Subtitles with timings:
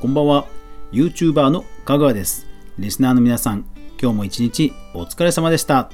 [0.00, 0.46] こんばんは。
[0.92, 2.46] YouTuber の香川です。
[2.78, 3.66] リスナーの皆さん
[4.00, 5.90] 今日も一日お疲れ様でした、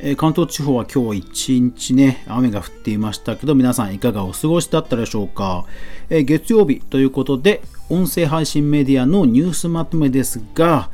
[0.00, 5.64] えー関東地方は今日一日ね雨が降っていましたけど皆さんいかがお過ごしだったでしょうか、
[6.10, 10.90] えー月曜日ということで音声配信メディアのニュースまとめですが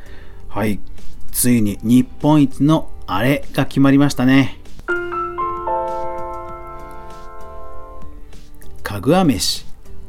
[0.49, 0.79] はい
[1.31, 4.59] ついに日本一のあれが決まりましたね。
[8.83, 9.65] かぐわ飯。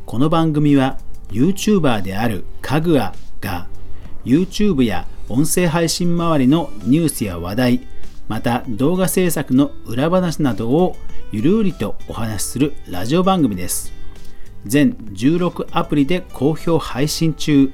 [0.05, 0.97] この番組は
[1.33, 3.67] YouTuber であるかぐわが
[4.23, 7.87] YouTube や音声配信周りのニュースや話題
[8.27, 10.95] また動画制作の裏話などを
[11.31, 13.91] ゆるりとお話しするラジオ番組です。
[14.65, 17.71] 全16アプリで好評配信中。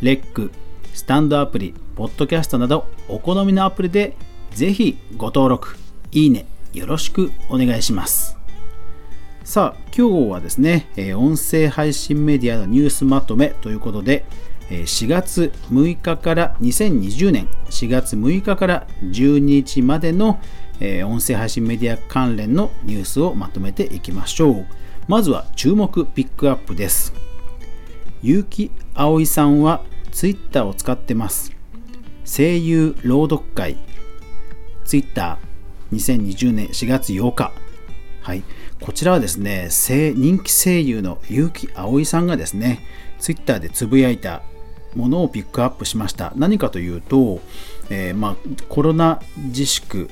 [0.00, 0.50] レック
[0.92, 4.16] スタンドアプリポッドキャストなどお好みのアプリで
[4.50, 5.76] ぜひご登録
[6.10, 8.41] いいねよろしくお願いします。
[9.52, 14.24] さあ今日はですね、えー音声配信メディアのニュースまとめということで、
[14.70, 20.40] えー4月6日から2020年4月6日から12日までの、
[20.80, 24.66] えー音声配信メディア関連のニュースをまとめていきましょう。
[25.06, 27.12] まずは注目ピックアップです。
[28.22, 31.52] 結城葵さんはツイッターを使ってます。
[32.24, 33.76] 声優朗読会。
[34.86, 37.52] ツイッター2020年4月8日。
[38.22, 38.44] はい、
[38.82, 42.80] こちらはですね人気声優の結城葵さんがですね
[43.20, 44.42] ツイッターでつぶやいた
[44.96, 46.32] ものをピックアップしました。
[46.36, 47.40] 何かというと、
[47.88, 48.36] えーまあ、
[48.68, 50.10] コロナ自粛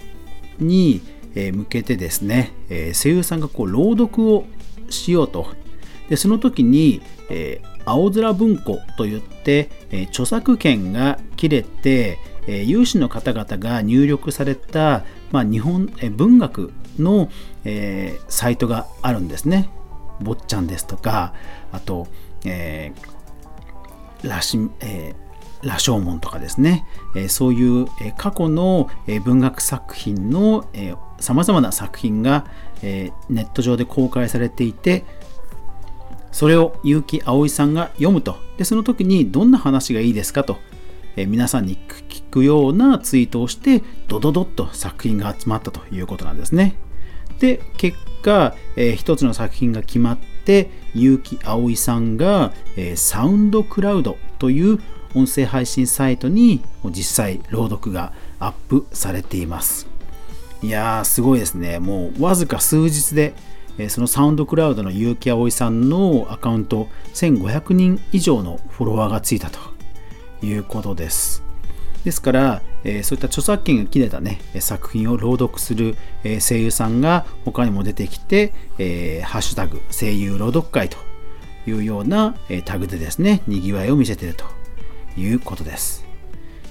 [0.58, 1.02] に
[1.34, 4.46] 向けてですね、えー声優さんがこう朗読を
[4.88, 5.48] しようと。
[6.08, 17.30] でその時に、えー青空文庫といって、え著作権が切れて、え有志の方々が入力された、まあ、日本、え文学の、
[17.64, 19.68] えーサイトがあるんですね。
[20.20, 21.34] 坊ちゃんですとか
[21.72, 22.06] あと、
[22.44, 25.30] えー羅針えー
[25.62, 30.66] 羅生門とかですね、えーそういう、え過去の、え文学作品の
[31.18, 32.46] さまざまな作品が、
[32.82, 35.04] えネット上で公開されていて
[36.32, 40.56] それを結城葵さんが読むとでその時にどんな話がいいですかと、
[41.16, 41.76] え皆さんに
[42.08, 46.76] 聞くようなツイートをしてドドドッと作品が集まったということなんですね。
[47.40, 54.78] で結果、えー一つの作品が決まって結城葵さんが、えーサウンドクラウドという
[55.14, 59.88] 音声配信サイトに実際朗読がアップされています。
[60.62, 61.78] いやーすごいですね。
[61.78, 63.34] もうわずか数日で、
[63.78, 69.58] えそのサウンドクラウドの結城葵さんのアカウント1500人以上のフォロワーがついたと
[70.42, 71.49] いうことです。
[72.04, 80.96] ですから、えーそういった著作権が切れたね、作品を朗読する、えー声優さんが他にも出てきて、えーハッシュタグ声優朗読会と
[81.66, 84.44] いうような、えタグでですね、にぎわいを見せていると
[85.20, 86.04] いうことです。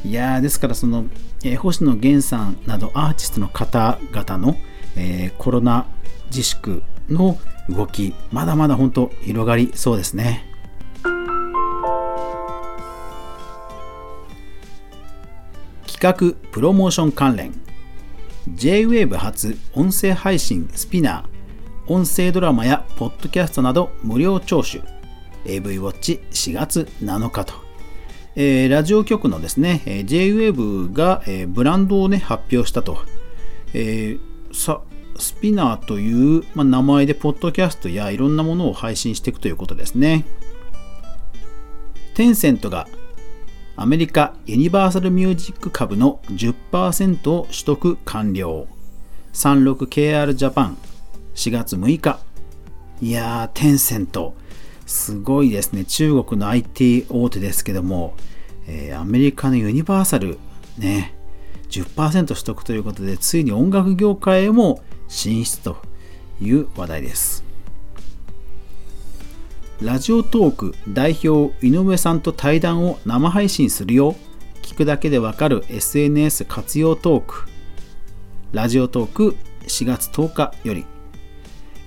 [0.06, 1.06] いやですからその、
[1.44, 4.56] えー星野源さんなどアーティストの方々の、
[4.96, 5.86] えーコロナ
[6.32, 7.38] 自粛の
[7.70, 10.49] 動き、まだまだ本当広がりそうですね。
[16.02, 17.52] 企画プロモーション関連。
[18.48, 24.82] J-WAVE 初音声配信スピナー音声ドラマやポッドキャストなど無料聴取。
[25.46, 27.54] AV ウォッチ4月7日と、
[28.38, 33.00] えーラジオ局のですね J-WAVE が、えーブランドをね発表したと、
[33.74, 34.81] えーさ
[35.18, 40.24] スピナーという、まあ、名前でポッドキャストやいろんなものを配信していくということですね。
[42.14, 42.88] テンセントが
[43.82, 48.68] アメリカユニバーサルミュージック株の10%を取得完了。
[49.32, 50.78] 36KR ジャパン
[51.34, 52.20] 4月6日。
[53.02, 54.34] いやーテンセント。
[54.86, 55.86] すごいですね。
[55.86, 58.16] 中国の IT 大手ですけども、
[58.68, 60.40] えーアメリカのユニバーサル
[60.78, 61.16] ね
[61.70, 65.78] 10%取得ということでついに音楽業界へも進出と
[66.42, 67.49] いう話題です。
[69.81, 74.14] ラジオトーク代表井上さんと対談を生配信するよ。
[74.62, 77.46] 聞くだけでわかる SNS 活用トーク。
[78.52, 79.38] ラジオトーク
[79.68, 80.86] 4月10日より、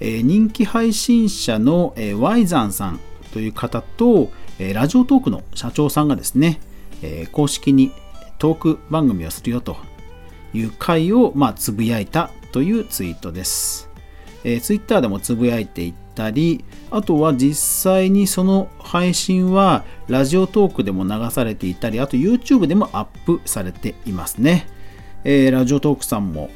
[0.00, 3.00] えー人気配信者の、えー、ワイザンさん
[3.30, 6.60] という方と、えーラジオトークの社長さんがですね、
[7.02, 7.92] えー公式に
[8.38, 9.76] トーク番組をするよと
[10.54, 13.90] いう回を、まあ、つぶやいたというツイートです。
[14.44, 17.54] えー、ツイッターでもつぶやいていたり、あとは実
[17.92, 24.66] 際にその配信はラジオトークでも流されていたり、あと YouTube でもアップされていますね。
[25.24, 26.50] えーラジオトークさんも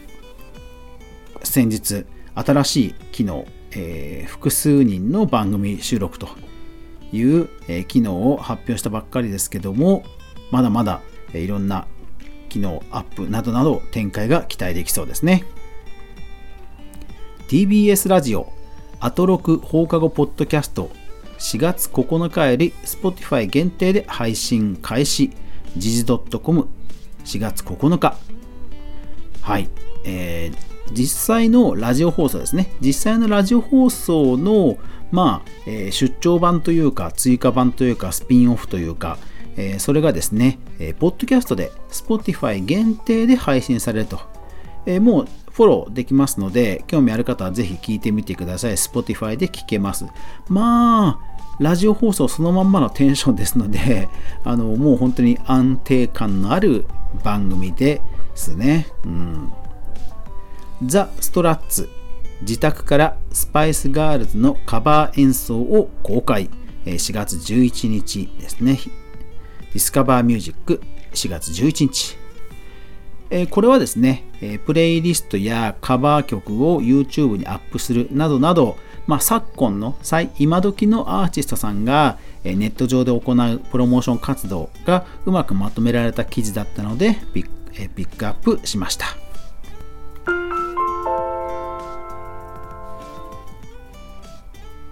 [1.45, 2.05] 先日
[2.35, 6.29] 新しい機能、えー複数人の番組収録と
[7.13, 10.05] いう、え機能を発表したばっかりですけども、
[10.51, 11.01] まだまだ、
[11.33, 11.87] えいろんな
[12.49, 15.45] 機能アップなどなど展開が期待できそうですね。
[17.49, 18.53] TBS ラジオ
[18.99, 20.91] アトロク放課後ポッドキャスト
[21.39, 25.31] 4月9日より Spotify 限定で配信開始。
[25.77, 28.17] 時事 .com4 月9日。
[29.43, 29.69] はい、
[30.05, 32.73] えー、実際のラジオ放送ですね。
[32.81, 34.79] 実際のラジオ放送の
[35.13, 39.19] まあ、えー、出張版というか追加版というかスピンオフというか、
[39.57, 44.21] えー、それがですね、えー、ポッドキャストで Spotify 限定で配信されると、
[44.87, 48.73] えー、もうフォローできますので、興味ある方はぜひ聞いてみてください。
[48.73, 50.07] Spotify で聞けます。
[50.49, 54.09] まあ、ラジオ放送そのまんまのテンションですので、
[54.45, 56.87] あのもう本当に安定感のある
[57.25, 58.03] 番組で
[58.35, 58.87] すね。
[59.05, 59.53] うん、
[60.85, 61.89] The Struts
[62.43, 66.51] 自宅からスパイスガールズのカバー演奏を公開
[66.85, 68.79] 4月11日ですね
[69.73, 70.81] Discover Music
[71.13, 72.17] 4月11日
[73.31, 78.77] えこれはですね、えプレイリストやカバー曲を YouTube にアップするなどなど、
[79.07, 87.19] まあ、昨今の最今時のアーティストさんがえネット上で行うプロモーション活動がうまくまとめられた記事だったので
[87.75, 89.17] えピックアップしました。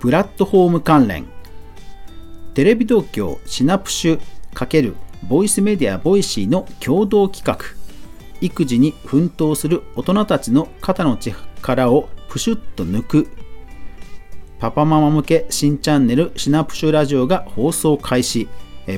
[0.01, 1.25] プラットフォーム関連
[2.53, 4.21] テレビ東京シナプシュ
[4.55, 4.95] ×
[5.27, 7.84] ボイスメディア Voicy の共同企画
[8.41, 13.29] 育児に奮闘する大人たちの肩の力をプシュッと抜く。
[14.59, 18.49] パパママ向け新チャンネルシナプシュラジオが放送開始。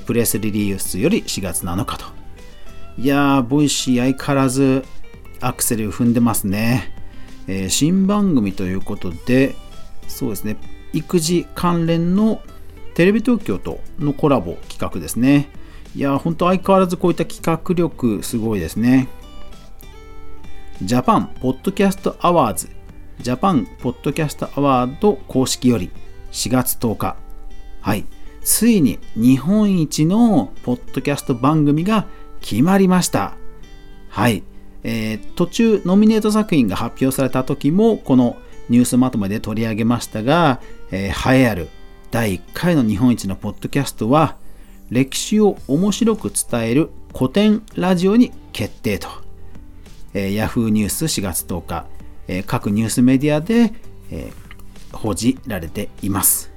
[0.05, 2.05] プレスリリースより4月7日と。
[2.99, 4.85] いやー Voicy 相変わらず
[5.41, 6.93] アクセル踏んでますね、
[7.47, 9.55] えー、新番組ということで
[10.09, 10.57] そうですね。
[10.93, 12.41] 育児関連の
[12.95, 15.51] テレビ東京とのコラボ企画ですね。
[15.95, 19.09] いやー本当相変わらずこういった企画力すごいですね。
[20.83, 22.69] Japan Podcast Awards
[23.19, 25.91] Japan Podcast Award 公式より
[26.33, 27.17] 4月10日
[27.81, 28.05] はい。
[28.43, 32.07] ついに日本一のポッドキャスト番組が
[32.41, 33.37] 決まりました。
[34.09, 34.43] はい、
[34.83, 38.37] えー、途中ノミネート作品が発表された時もこの
[38.69, 41.69] ニュースまとめで取り上げましたが、えー、栄えある
[42.11, 44.37] 第1回の日本一のポッドキャストは
[44.91, 49.26] 歴史を面白く伝える古典ラジオに決定と。
[50.17, 51.87] えー、Yahoo ニュース4月10日、
[52.27, 53.75] え、各ニュースメディアで、
[54.11, 54.33] え、
[54.91, 56.51] 報じられています、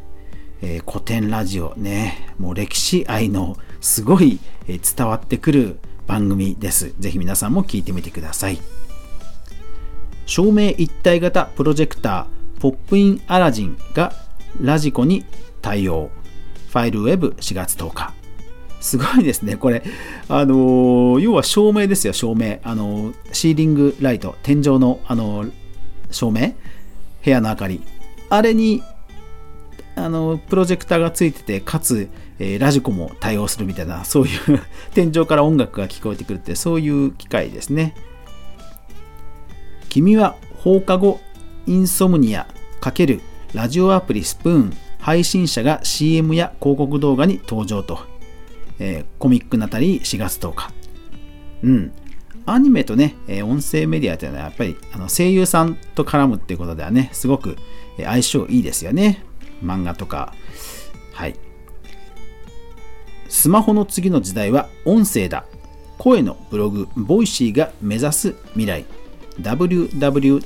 [0.62, 4.40] え古典ラジオねもう歴史愛のすごい、
[4.70, 6.96] え伝わってくる番組です。
[7.00, 8.60] ぜひ皆さんも聞いてみてください。
[10.26, 14.14] 照明一体型プロジェクターポップインアラジンが
[14.62, 15.26] ラジコに
[15.62, 16.12] 対応。
[16.70, 18.19] ファイルウェブ4月10日。
[18.80, 19.84] すごいですね、これ。
[20.28, 22.60] あのー、要は照明ですよ、照明。
[22.64, 25.52] あのー、シーリングライト、天井の、あのー、
[26.12, 26.54] 照明、
[27.24, 27.82] 部屋の明かり。
[28.30, 28.82] あれに、
[29.96, 32.10] あのプロジェクターがついてて、かつ、
[32.40, 34.62] えラジコも対応するみたいな、そういう
[34.96, 37.96] 天井から音楽が聞こえてくるって、そういう機械ですね。
[39.90, 41.20] 君は放課後
[41.66, 42.48] インソムニア
[42.82, 43.22] ×
[43.54, 48.00] ラジオアプリスプーン配信者が CM や広告動画に登場と
[48.80, 50.72] えー、コミックナタリー4月10日。
[51.64, 51.92] うん。
[52.46, 57.58] アニメとね、えー、音声メディアというのはやっぱりあの声優さんと絡むっていうことではね、すごく
[57.98, 59.24] 相性いいですよね。
[59.64, 60.34] 漫画とか。
[61.14, 61.36] はい。
[63.28, 65.46] スマホの次の時代は音声だ。
[65.98, 68.86] 声のブログ、 Voicy が目指す未来。
[69.42, 70.42] WWD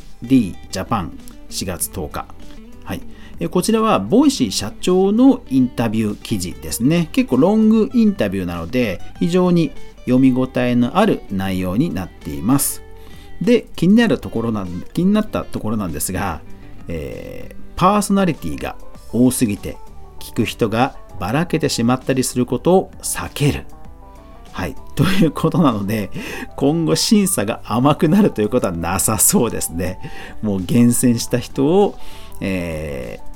[0.71, 1.11] Japan
[1.49, 2.25] 4月10日。
[2.83, 3.01] はい。
[3.49, 7.09] こちらは Voicy 社長のインタビュー記事ですね。
[7.11, 9.71] 結構ロングインタビューなので非常に
[10.05, 12.83] 読み応えのある内容になっています。
[13.41, 16.41] で、気になるところな、気になったところなんですが、
[16.87, 18.75] えー、パーソナリティが
[19.11, 19.77] 多すぎて
[20.19, 23.65] 聞く人がばらけてしまったりすることを避ける。
[24.51, 24.75] はい。
[24.95, 26.11] ということなので、
[26.55, 29.99] 今後審査が甘くなるということはなさそうですね。
[30.41, 31.97] もう厳選した人を、
[32.39, 33.32] えー、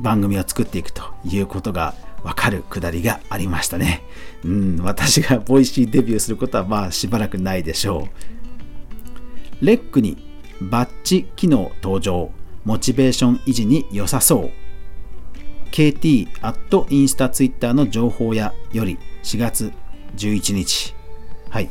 [0.00, 4.02] 番組を作っていくということがわかるくだりがありましたね。
[4.44, 8.08] うん、私が Voicy デビューすることはまあしばらくないでしょ
[9.60, 9.64] う。
[9.64, 10.00] Rec.
[10.00, 10.16] に
[10.60, 12.30] バッチ機能登場。
[12.62, 14.50] モチベーション維持に良さそう。
[15.70, 19.72] KT アットインスタツイッターの情報やより4月
[20.16, 20.94] 11日。
[21.48, 21.70] はい。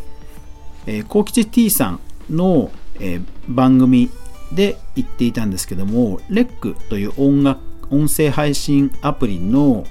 [0.87, 4.09] えー、幸吉 T さんの、えー、番組
[4.51, 9.85] で言っていたんですけども、レックという音楽音声配信アプリの、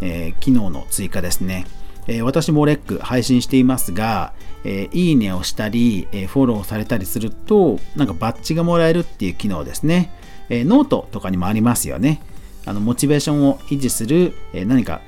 [0.00, 1.66] えー、機能の追加ですね。
[2.06, 4.32] えー、私もレック配信していますが、
[4.64, 10.12] えー、いいねをしたり、えフォローされたりすると、なんかバッジがもらえるっていう機能ですね。
[10.50, 12.20] えノートとかにもありますよね。
[12.66, 15.02] あのモチベーションを維持する、え何か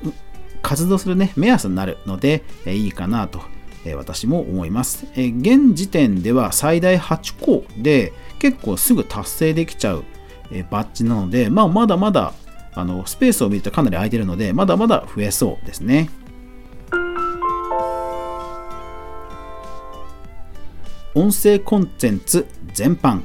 [0.63, 3.41] 活動するね、目安になるので、えいいかなと、
[3.85, 10.05] え私も思います、え現時点では最大8個で結構すぐ達成できちゃう、
[10.51, 12.33] えバッジなので、まあ、まだまだ
[12.75, 16.11] あのスペースを見るとかなり空いてるので、まだまだ増えそうですね。
[21.15, 23.23] 音声コンテンツ全般。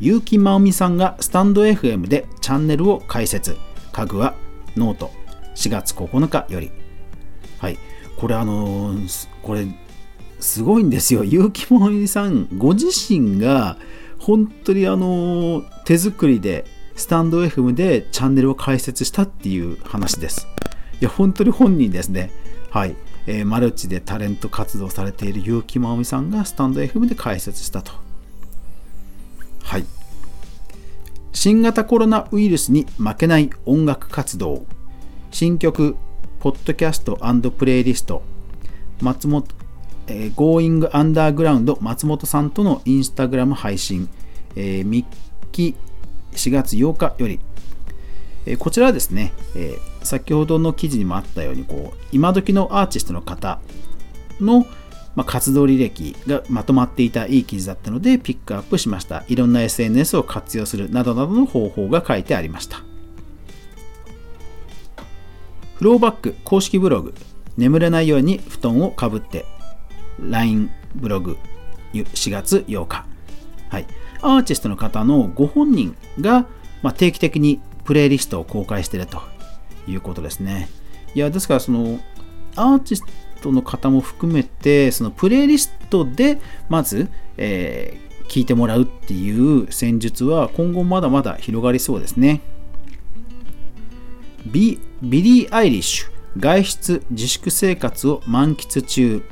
[0.00, 3.56] 結城真央美さんがスタンド FM でチャンネルを開設。
[3.92, 4.34] 家具は
[4.76, 5.10] ノート。
[5.54, 6.70] 4月9日より。
[7.58, 7.78] はい。
[8.16, 9.66] これあのー、これ
[10.40, 11.24] すごいんですよ。
[11.24, 13.76] 結城真央美さんご自身が
[14.22, 16.64] 本当にあの、手作りで
[16.96, 20.46] スタンド FM でチャンネルを開設したっていう話です
[21.00, 22.30] いや本当に本人ですね
[22.70, 22.94] はい
[23.26, 27.92] えー、マルチでタレント活動されている結城真央美さんがスタンド FM で開設したと。
[29.62, 29.84] はい。
[31.32, 34.66] 新型コロナウイルスに負けない音楽活動。
[35.30, 35.96] 新曲、
[36.40, 37.16] ポッドキャスト
[37.52, 38.22] プレイリスト。
[39.00, 39.46] 松本、
[40.06, 44.08] えー、Going Underground 松本さんとのインスタグラム配信。
[44.54, 45.04] えー、3
[45.50, 45.74] 期
[46.32, 47.40] 4月8日より
[48.46, 53.60] えこちらはですね、え先ほどの記事にもあったようにこう今時のアーティストの方
[54.40, 54.66] の、
[55.14, 62.78] まあ活動履歴がまとまっていたいい記事だったのでピックアップしましたいろんな SNS を活用するなどなどの方法が書いてありました
[65.74, 67.14] フローバック公式ブログ
[67.58, 69.44] 眠れないように布団をかぶって
[70.20, 71.38] LINE ブログ
[71.92, 73.06] 4月8日
[73.68, 73.86] はい
[74.22, 76.46] アーティストの方のご本人が、
[76.82, 79.20] まあ定期的にプレイリストを公開していると
[79.86, 80.68] いうことですね。
[81.14, 81.98] いや、ですからその
[82.54, 83.04] アーティス
[83.42, 86.38] トの方も含めて、そのプレイリストで
[86.68, 92.40] まず、えー、聞いてもらうっていう戦術は今後まだまだ広がりそうですね。
[94.46, 99.22] ビビリー・アイリッシュ外出自粛生活を満喫中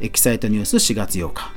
[0.00, 1.52] エキサイトニュース4月8日、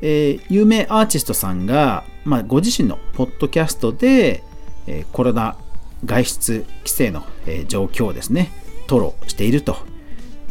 [0.00, 4.42] えー、有名アーティストさんが、まあ、ご自身のポッドキャストで、
[4.86, 5.56] えコロナ
[6.04, 8.50] 外出規制の、え状況をですね、
[8.88, 9.76] 吐露していると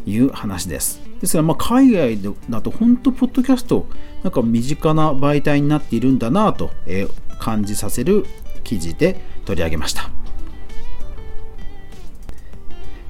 [0.05, 1.01] いう話です。
[1.19, 2.19] ですが、まあ、海外
[2.49, 3.87] だと本当、ポッドキャスト、
[4.23, 7.07] なんか身近な媒体になっているんだなと、え
[7.39, 8.25] 感じさせる
[8.63, 10.09] 記事で取り上げました。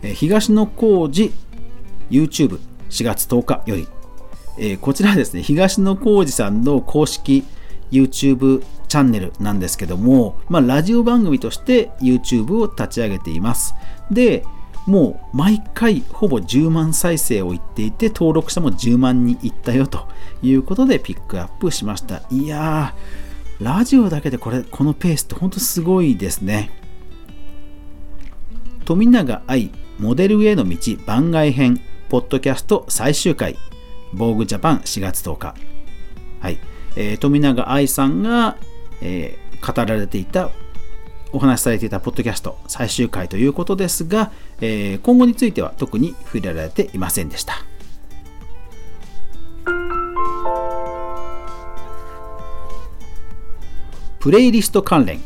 [0.01, 1.31] え東野幸治
[2.09, 2.59] YouTube
[2.93, 3.87] 4月10日より、
[4.59, 7.43] えこちらですね、東野幸治さんの公式
[7.91, 13.73] YouTube チャンネルなんですけども、まあ、ラジオ番組として YouTube を立ち上げています。
[14.11, 14.45] で、
[14.85, 20.07] もう毎回ほぼ10万再生を言っていて、登録者も10万人いったよと
[20.43, 22.21] いうことでピックアップしました。
[22.29, 26.69] いやー、ラジオだけでこれ、このペースって本当すごいですね。
[28.85, 31.81] 富永愛モデルへの道番外編
[32.13, 33.57] ポッドキャスト最終回。
[34.13, 35.55] 防具ジャパン4月10日。
[36.41, 36.59] はい、
[36.95, 38.55] えー、富永愛さんが
[39.01, 40.51] えー、語られていた
[41.31, 47.55] お話しされていたポッドキャスト最終回ということですが、えー、今後については特に触れられていませんでした。
[54.19, 55.19] プレイリスト関連。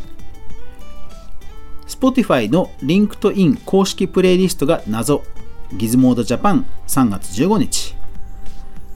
[1.86, 5.26] Spotify の LinkedIn 公式プレイリストが謎。
[5.74, 7.96] Gizmodo Japan 3月15日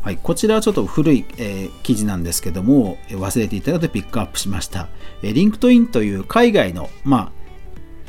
[0.01, 4.87] はい、こちらはちょっと古い、えー、記事なんですけども、忘れていたのでピックアップしました。
[5.21, 7.31] えー、 LinkedIn という海外の、ま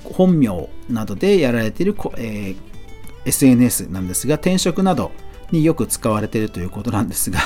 [0.07, 2.57] あ、本名などでやられている、えー、
[3.27, 5.13] SNS なんですが、転職など
[5.51, 7.41] によく使われているということなんですが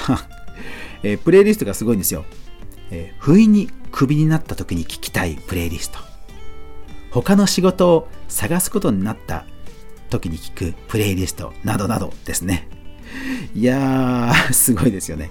[1.02, 2.25] えー、プレイリストがすごいんですよ。
[2.92, 5.99] えー、不意にクビになった時に聞きたいプレイリスト。
[7.11, 9.44] 他の仕事を探すことになった
[10.08, 12.68] 時に聞くプレイリストなどなどですね。
[13.54, 15.30] いやー、すごいですよね。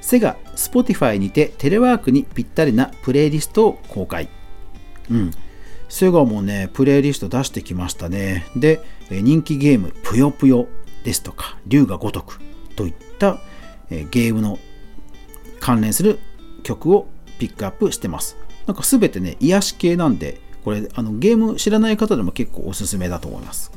[0.00, 4.28] セガ、Spotify にてテレワークにぴったりなプレイリストを公開。
[5.10, 5.30] うん。
[5.88, 8.46] セガもね、プレイリスト出してきましたね。
[8.56, 10.66] で、人気ゲーム、ぷよぷよ
[11.04, 12.40] ですとか、龍が如く
[12.76, 13.40] といった
[13.90, 14.58] ゲームの
[15.60, 16.18] 関連する
[16.62, 18.36] 曲をピックアップしてます。
[18.66, 23.72] なんかすべてね、癒し系なんで、これあのゲーム知らない方でも結構おすすめだと思います。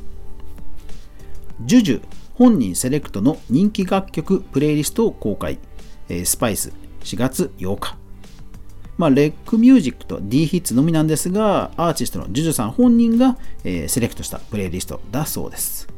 [1.64, 2.02] ジュジュ
[2.34, 5.58] 本人セレクトの人気楽曲プレイリストを公開、
[6.08, 7.96] えスパイス4月8日、
[8.98, 15.88] まあ、レックミュージックと D ヒッツのみなんですが、アーティストのジュジュさん本人が、えー、セレクトしたプレイリストだそうです。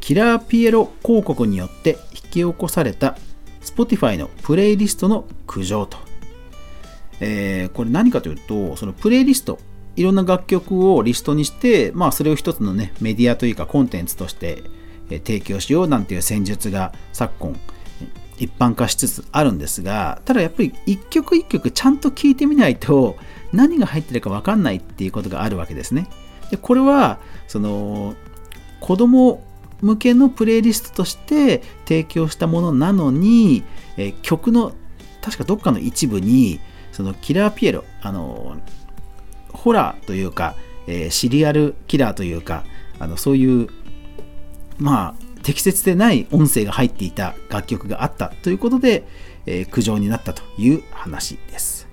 [0.00, 3.16] キラーピエロ広告によって引き起こされた
[3.62, 5.96] Spotify のプレイリストの苦情と。
[7.26, 9.58] えー、これ何かというと、そのプレイリスト、
[9.96, 14.62] いろんな楽曲をリストにして、まあ、それを一つのね、メディアというかコンテンツとして
[15.08, 17.58] 提供しようなんていう戦術が昨今、
[18.36, 23.16] 一般化しつつあるんですがただやっぱり一曲一曲ちゃんと聴いてみないと
[23.52, 26.08] 何が入ってるか分かんないっていうことがあるわけですね。
[26.50, 28.16] でこれはその
[28.80, 29.40] 子供
[29.80, 33.62] 向けのプレイリストとして提供したものなのに、
[33.96, 34.72] え曲の
[35.22, 36.58] 確かどっかの一部に
[36.94, 38.56] そのキラーピエロあの
[39.52, 40.54] ホラーというか、
[40.86, 42.64] えー、シリアルキラーというか
[43.00, 43.68] あのそういう
[44.78, 49.04] まあ適切でない音声が入っていた楽曲があったということで、
[49.44, 51.88] えー、苦情になったという話です。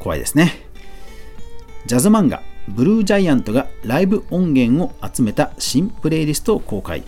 [0.00, 0.66] 怖いですね。
[1.84, 7.02] ジャズ漫画ブルージャイアントがライブ音源を集めた新プレイリストを公開。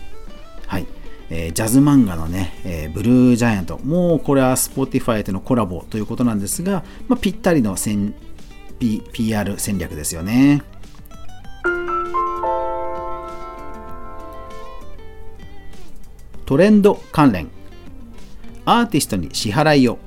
[1.37, 3.79] えー、ジャズ漫画のね、えー、ブルージャイアント。
[3.79, 7.75] もうこれは Spotify とのコラボということなんですが、まあ、ぴったりの
[9.12, 10.62] PR 戦略ですよね。
[16.47, 17.50] トレンド関連。
[18.64, 19.99] アーティストに支払いを。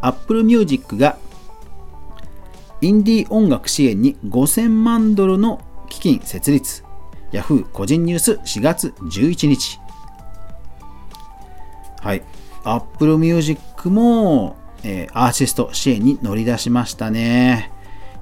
[0.00, 1.18] Apple Music が。
[2.80, 5.60] インディー音楽支援に5000万ドルの
[5.90, 6.84] 基金設立。
[7.32, 7.64] Yahoo!
[7.70, 9.79] 個人ニュース4月11日。
[12.00, 12.22] はい。
[12.64, 17.72] Apple Music も、えー、アーティスト支援に乗り出しましたね。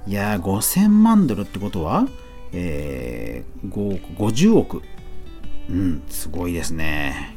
[0.07, 2.07] いや5000万ドルってことは、
[2.53, 4.83] えー、50億。
[5.71, 7.37] うんすごいですね。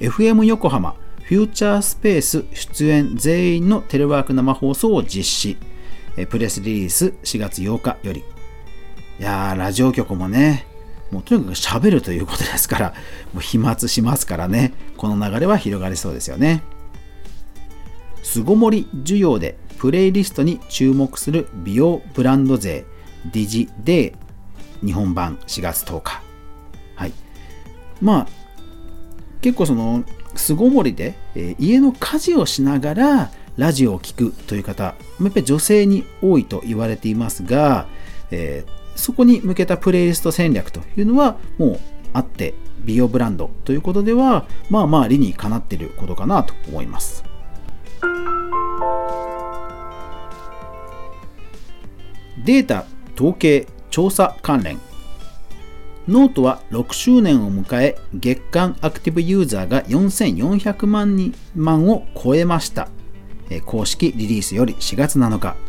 [0.00, 5.56] FM 横浜フューチャースペース出演全員のテレワーク生放送を実施。
[6.30, 8.24] プレスリリース4月8日より。
[9.20, 10.66] いやーラジオ局もね
[11.10, 12.94] もうとにかく喋るということですから
[13.32, 14.72] もう飛沫しますからね。
[14.96, 16.62] この流れは広がりそうですよね。
[18.22, 22.84] 巣ごもり需要でプレイリストに注目する美容ブランド税
[23.32, 26.22] ディジデー日本版4月10日。
[26.94, 27.12] はい。
[28.00, 28.28] まあ
[29.40, 34.94] 結構その巣ごもりで、えー、家の家事をしながらラジオを聴くという方や
[35.26, 37.88] っぱり女性に多いと言われていますが、
[38.30, 41.80] えー、そこに向けたプレイリスト戦略というのはもう
[42.12, 47.24] あって美容ブランドということではまあまあ理にかなっていることかなと思います
[52.44, 54.78] データ統計調査関連
[56.08, 62.88] ノートは6周年を迎え、月間アクティブユーザーが4400万人万を超えました。
[63.66, 65.67] 公式リリースより4月7日。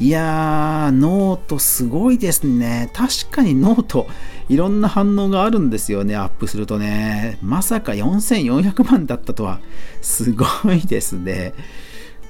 [0.00, 2.90] いやー、ノートすごいですね。
[2.92, 4.06] 確かに note、
[4.48, 7.38] いろんな反応があるんですよね、アップするとね。
[7.42, 9.60] まさか4400万だったとは、
[10.00, 11.54] すごいですね。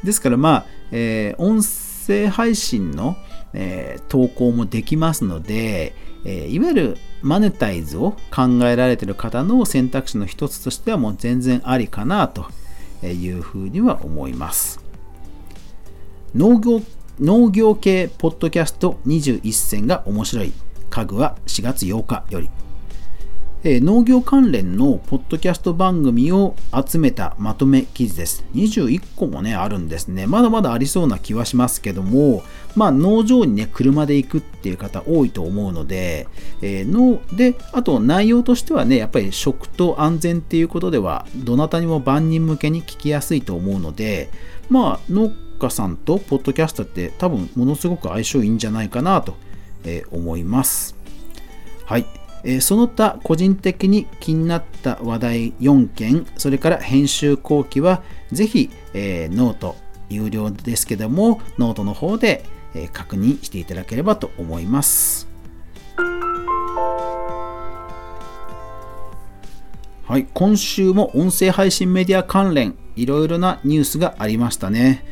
[0.04, 3.16] ですからまあ、えー、音声配信の、
[3.54, 5.94] えー、投稿もできますので、
[6.24, 12.46] えー、いわゆるマネタイズを考えられている方の選択肢の一つとしてはもう全然ありかなと
[13.06, 14.80] いうふうには思います。
[16.34, 16.82] 農業
[17.22, 20.52] 農業系ポッドキャスト21選が面白い
[20.90, 22.50] 家具は4月8日より
[23.62, 28.44] え農業関連のポッドキャスト番組を集めたまとめ記事です。
[28.56, 30.26] 21個もね、あるんですね。
[30.26, 32.42] まだまだありそうな気はしますけども、
[32.74, 36.26] まあ農場にね、車で行くっていう方多いと思うので、
[36.60, 44.28] えー、ので、あと内容としてはね、やっぱり食と安全っていうことでは、どなたにも万人向けに聞きやすいと思うので、
[44.70, 45.34] まあ農家
[45.70, 49.36] さんとポッドキャストって多分ものすごく相性いいんじゃないかなと
[50.10, 50.96] 思います。
[51.84, 52.06] はい。
[52.60, 59.76] その他個人的に気になった話題4件それから編集後記はぜひ、ノート
[60.08, 62.44] 有料ですけどもノートの方で、
[62.92, 65.28] 確認していただければと思います
[70.04, 75.04] はい今週も音声配信メディア関連いろいろなニュースがありましたね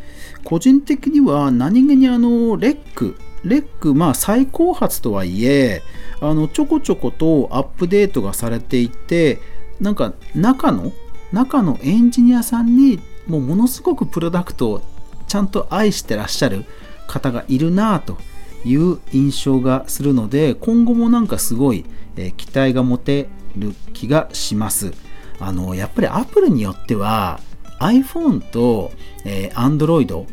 [0.45, 5.83] 個人的には何気にあの Rec.レック、まあ最高発とはいえ、
[6.21, 9.39] あのちょこちょことアップデートがされていて、
[9.81, 10.93] なんか中の、
[11.33, 14.83] 中のエンジニアさんにもうものすごくプロダクトを
[15.27, 16.65] ちゃんと愛してらっしゃる
[17.07, 18.19] 方がいるなと
[18.65, 21.85] いう印象がするので、今後もなんかすごい、
[22.17, 24.93] え期待が持てる気がします。
[25.39, 27.41] あの、やっぱりアップリによっては、
[27.81, 28.93] iPhone と、
[29.25, 30.27] えー、Android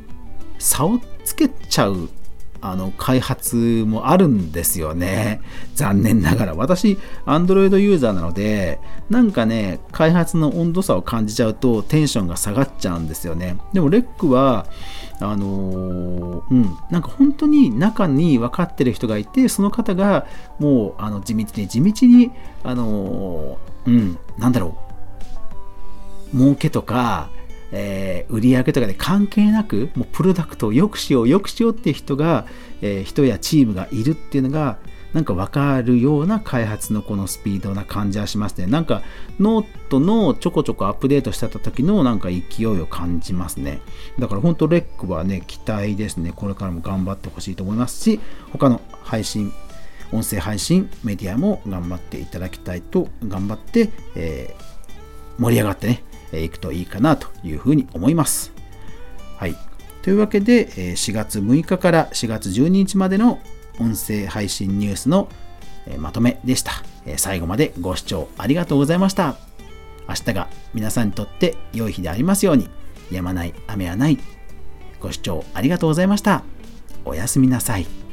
[0.60, 2.10] 差をつけちゃう
[2.62, 5.42] あの開発もあるんですよね。
[5.76, 6.56] 残念ながら。
[6.56, 8.80] 私、Android ユーザーなので、
[9.10, 13.58] なんかね、開発の温度差を感じちゃうとテンションが下がっちゃうんですよね。
[13.74, 14.66] でも、レックは、
[15.20, 20.28] あのー、うん、なんか本当に中に分かってる人がいて、その方が
[20.60, 22.32] もうあの地道に地道に、
[22.64, 24.87] あのー、うん、なんだろう、
[26.34, 27.30] 儲けとか、
[27.72, 32.46] えー、売り上げとかで関係なくもうプロダクトを良くしよう良くしようっていう人が、
[32.82, 34.78] えー、人やチームがいるっていうのが
[35.13, 38.68] なんか分かるような開発のこのスピードな感じはしますね。
[38.68, 39.02] なんか
[39.40, 43.82] ノートのちょこちょこアップデートしてた時のなんか勢いを感じますね。
[44.20, 45.12] だから本当 Rec.
[45.12, 46.34] はね、期待ですね。
[46.36, 48.20] これからも頑張ってほしいと思いますし、
[48.52, 49.54] 他の配信、
[50.12, 58.52] 音声配信メディアも頑張っていただきたいと、頑張って、えー、盛り上がってね、いくといいかなというふうに思います。
[59.38, 59.56] はい。
[60.02, 63.40] というわけで、4月6日から4月12日までの
[63.80, 65.30] 音声配信ニュースの
[66.00, 66.72] まとめでした。
[67.18, 69.36] 最後までご視聴ありがとうございました。
[70.08, 72.70] 明日が皆さんにとって良い日でありますように、
[73.12, 74.18] やまない雨はない。
[75.00, 76.44] ご視聴ありがとうございました。
[77.06, 78.07] おやすみなさい。